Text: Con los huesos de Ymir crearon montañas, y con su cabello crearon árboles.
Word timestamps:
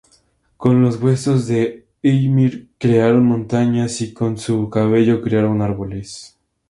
Con 0.57 0.81
los 0.81 0.99
huesos 0.99 1.45
de 1.45 1.85
Ymir 2.01 2.71
crearon 2.79 3.23
montañas, 3.23 4.01
y 4.01 4.13
con 4.13 4.35
su 4.39 4.67
cabello 4.67 5.21
crearon 5.21 5.61
árboles. 5.61 6.39